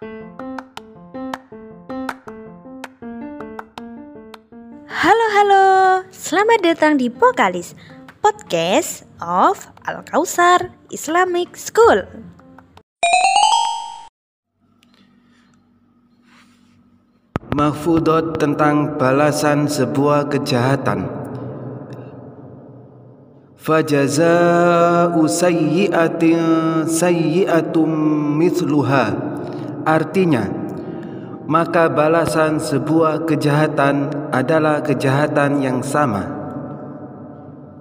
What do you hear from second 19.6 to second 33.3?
sebuah kejahatan. Fajaza'u sayyi'atin sayyi'atum mithluha. Artinya, maka balasan sebuah